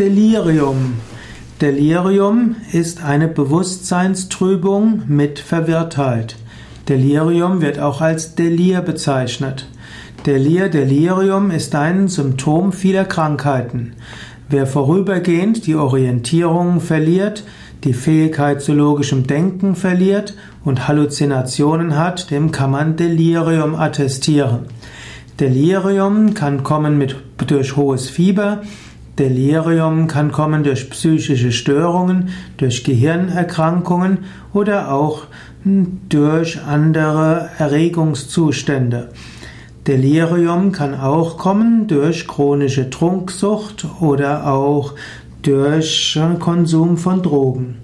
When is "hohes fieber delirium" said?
27.76-30.06